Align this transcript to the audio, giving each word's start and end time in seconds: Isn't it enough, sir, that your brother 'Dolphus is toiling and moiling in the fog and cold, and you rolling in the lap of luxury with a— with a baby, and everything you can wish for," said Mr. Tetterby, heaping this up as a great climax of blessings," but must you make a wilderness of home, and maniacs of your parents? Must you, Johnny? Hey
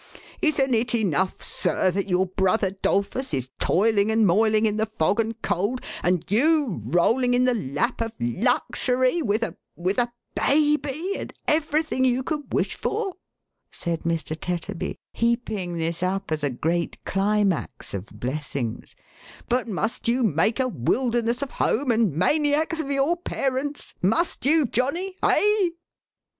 Isn't 0.41 0.73
it 0.73 0.95
enough, 0.95 1.43
sir, 1.43 1.91
that 1.91 2.09
your 2.09 2.25
brother 2.25 2.71
'Dolphus 2.71 3.35
is 3.35 3.51
toiling 3.59 4.09
and 4.09 4.25
moiling 4.25 4.65
in 4.65 4.77
the 4.77 4.87
fog 4.87 5.19
and 5.19 5.39
cold, 5.43 5.79
and 6.01 6.25
you 6.27 6.81
rolling 6.83 7.35
in 7.35 7.43
the 7.43 7.53
lap 7.53 8.01
of 8.01 8.15
luxury 8.19 9.21
with 9.21 9.43
a— 9.43 9.57
with 9.85 9.99
a 9.99 10.11
baby, 10.33 11.13
and 11.15 11.35
everything 11.47 12.03
you 12.03 12.23
can 12.23 12.45
wish 12.51 12.73
for," 12.73 13.13
said 13.69 14.01
Mr. 14.01 14.35
Tetterby, 14.35 14.95
heaping 15.13 15.77
this 15.77 16.01
up 16.01 16.31
as 16.31 16.43
a 16.43 16.49
great 16.49 17.05
climax 17.05 17.93
of 17.93 18.07
blessings," 18.07 18.95
but 19.49 19.67
must 19.67 20.07
you 20.07 20.23
make 20.23 20.59
a 20.59 20.67
wilderness 20.67 21.43
of 21.43 21.51
home, 21.51 21.91
and 21.91 22.15
maniacs 22.15 22.79
of 22.79 22.89
your 22.89 23.15
parents? 23.17 23.93
Must 24.01 24.47
you, 24.47 24.65
Johnny? 24.65 25.17
Hey 25.23 25.73